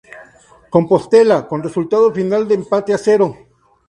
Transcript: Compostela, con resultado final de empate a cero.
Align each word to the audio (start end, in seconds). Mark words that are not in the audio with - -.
Compostela, 0.71 1.37
con 1.47 1.61
resultado 1.67 2.07
final 2.11 2.47
de 2.47 2.55
empate 2.55 2.91
a 2.95 2.97
cero. 2.97 3.27